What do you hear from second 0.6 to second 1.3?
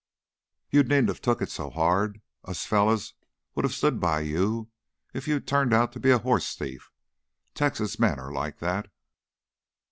"You needn't of